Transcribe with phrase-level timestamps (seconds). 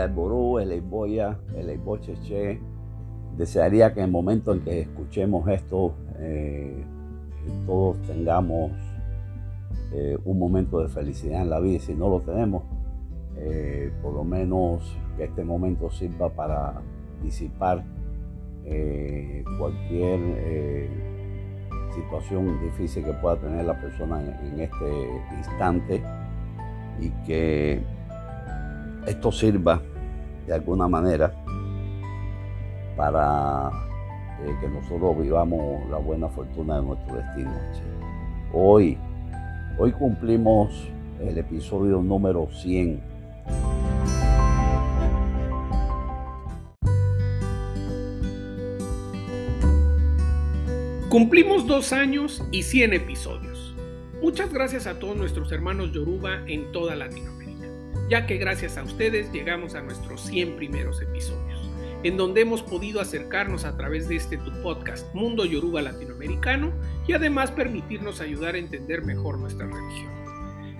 [0.00, 2.58] el Alború, el Eiboya, el Eibocheche.
[3.36, 6.84] Desearía que en el momento en que escuchemos esto, eh,
[7.66, 8.72] todos tengamos
[9.92, 11.80] eh, un momento de felicidad en la vida.
[11.80, 12.62] Si no lo tenemos,
[13.36, 16.80] eh, por lo menos que este momento sirva para
[17.22, 17.84] disipar
[19.58, 20.20] cualquier
[21.92, 26.02] situación difícil que pueda tener la persona en este instante
[27.00, 27.82] y que
[29.06, 29.80] esto sirva
[30.46, 31.32] de alguna manera
[32.96, 33.70] para
[34.44, 37.52] eh, que nosotros vivamos la buena fortuna de nuestro destino.
[38.52, 38.98] Hoy,
[39.78, 40.88] hoy cumplimos
[41.20, 43.00] el episodio número 100.
[51.10, 53.74] Cumplimos dos años y 100 episodios.
[54.22, 57.39] Muchas gracias a todos nuestros hermanos Yoruba en toda Latinoamérica,
[58.08, 61.70] ya que gracias a ustedes llegamos a nuestros 100 primeros episodios,
[62.02, 66.72] en donde hemos podido acercarnos a través de este tu podcast Mundo Yoruba Latinoamericano
[67.06, 70.10] y además permitirnos ayudar a entender mejor nuestra religión.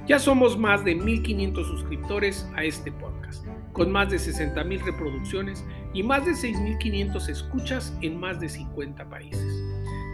[0.06, 6.02] Ya somos más de 1500 suscriptores a este podcast, con más de 60.000 reproducciones y
[6.02, 9.59] más de 6500 escuchas en más de 50 países.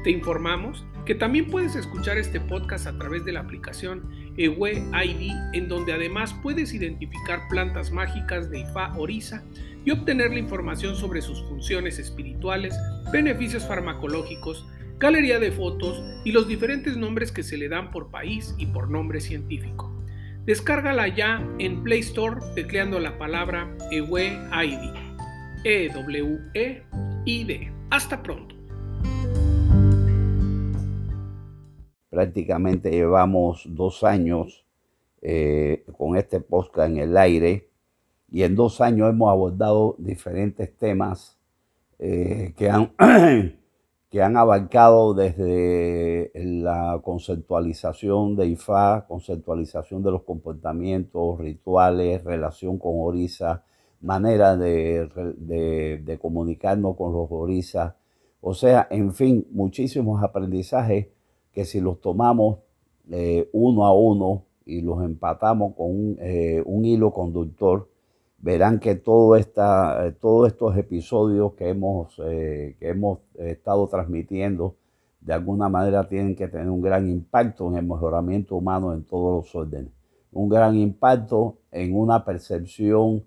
[0.07, 5.33] Te informamos que también puedes escuchar este podcast a través de la aplicación Ewe ID,
[5.53, 9.43] en donde además puedes identificar plantas mágicas de Ifa Orisa
[9.85, 12.73] y obtener la información sobre sus funciones espirituales,
[13.11, 14.65] beneficios farmacológicos,
[15.01, 18.89] galería de fotos y los diferentes nombres que se le dan por país y por
[18.89, 19.93] nombre científico.
[20.45, 24.95] Descárgala ya en Play Store tecleando la palabra Ewe ID.
[25.65, 26.93] E-W-E-I-D.
[27.91, 28.56] Hasta pronto.
[32.17, 34.65] Prácticamente llevamos dos años
[35.21, 37.69] eh, con este podcast en el aire
[38.33, 41.37] y en dos años hemos abordado diferentes temas
[41.99, 42.95] eh, que, han,
[44.11, 52.93] que han abarcado desde la conceptualización de IFA, conceptualización de los comportamientos, rituales, relación con
[52.95, 53.63] Orisa,
[54.01, 55.07] manera de,
[55.37, 57.93] de, de comunicarnos con los Orisas.
[58.41, 61.09] O sea, en fin, muchísimos aprendizajes
[61.57, 62.59] que si los tomamos
[63.11, 67.89] eh, uno a uno y los empatamos con un, eh, hilo conductor,
[68.37, 74.75] verán que todo esta, eh, todos estos episodios que hemos, que hemos estado transmitiendo
[75.23, 79.47] de alguna manera tienen que tener un gran impacto en el mejoramiento humano en todos
[79.47, 79.93] los órdenes.
[80.33, 83.25] Un gran impacto en una percepción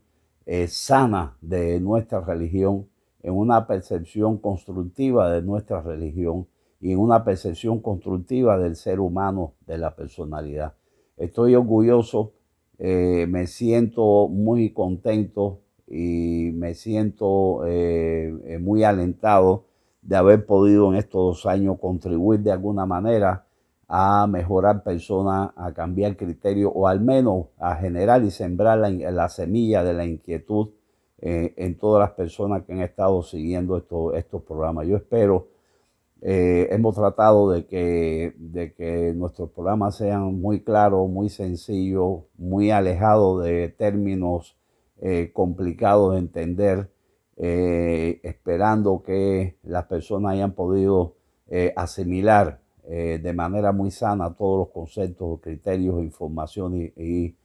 [0.67, 2.87] sana de nuestra religión,
[3.23, 6.45] en una percepción constructiva de nuestra religión
[6.81, 10.73] y una percepción constructiva del ser humano, de la personalidad.
[11.17, 12.31] Estoy orgulloso,
[12.77, 19.65] eh, me siento muy contento y me siento eh, eh, muy alentado
[20.01, 23.45] de haber podido en estos dos años contribuir de alguna manera
[23.89, 29.83] a mejorar personas, a cambiar criterios o al menos a generar y sembrar la, semilla
[29.83, 30.69] de la inquietud
[31.21, 33.75] en todas las personas que han estado siguiendo
[34.13, 34.87] estos programas.
[34.87, 35.47] Yo espero
[36.21, 42.71] eh, hemos tratado de que, de que nuestros programas sean muy claros, muy sencillos, muy
[42.71, 44.57] alejados de términos
[45.01, 46.91] eh, complicados de entender,
[47.37, 51.15] eh, esperando que las personas hayan podido
[51.75, 57.35] asimilar de manera muy sana todos los conceptos, criterios, información y, y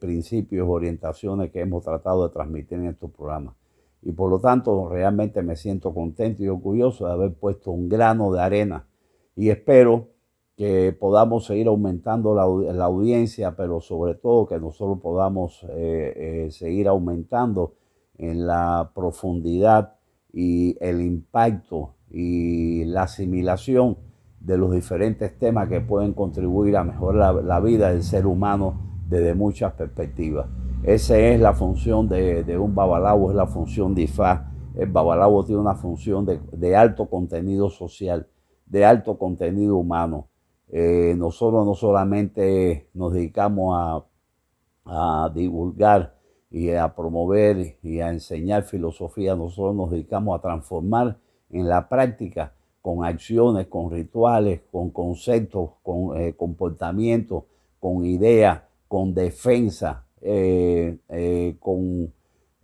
[0.00, 3.54] principios, orientaciones que hemos tratado de transmitir en estos programas
[4.02, 8.32] y por lo tanto realmente me siento contento y orgulloso de haber puesto un grano
[8.32, 8.86] de arena
[9.34, 10.08] y espero
[10.56, 16.88] que podamos seguir aumentando la, audiencia, pero sobre todo que nosotros podamos eh, eh, seguir
[16.88, 17.74] aumentando
[18.16, 19.96] en la profundidad
[20.32, 23.98] y el impacto y la asimilación
[24.40, 29.34] de los diferentes temas que pueden contribuir a mejorar la vida del ser humano desde
[29.34, 30.46] muchas perspectivas.
[30.86, 34.52] Esa es la función de, un babalao, es la función de IFA.
[34.76, 38.28] El babalao tiene una función de, alto contenido social,
[38.66, 40.28] de alto contenido humano.
[40.68, 46.14] Eh, nosotros no solamente nos dedicamos a, a, divulgar
[46.52, 51.16] y a promover y a enseñar filosofía, nosotros nos dedicamos a transformar
[51.50, 57.42] en la práctica con acciones, con rituales, con conceptos, con eh, comportamientos,
[57.80, 62.12] con ideas, con defensa, eh, eh, con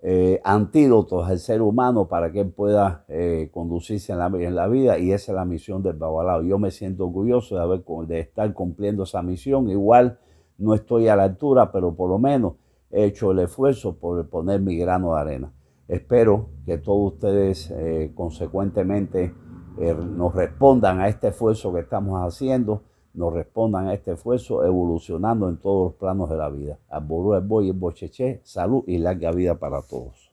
[0.03, 3.05] eh, antídotos al ser humano para que él pueda
[3.53, 4.19] conducirse en
[4.55, 6.43] la, vida y esa es la misión del Babalao.
[6.43, 9.69] Yo me siento orgulloso de, de estar cumpliendo esa misión.
[9.71, 10.19] Igual
[10.59, 12.55] no estoy a la altura, pero por lo menos
[12.91, 15.53] he hecho el esfuerzo por poner mi grano de arena.
[15.87, 17.73] Espero que todos ustedes
[18.15, 19.35] consecuentemente
[19.77, 22.83] nos respondan a este esfuerzo que estamos haciendo,
[23.15, 26.79] nos respondan a este esfuerzo evolucionando en todos los planos de la vida.
[26.89, 30.32] Al boy, el bocheche, salud y larga vida para todos.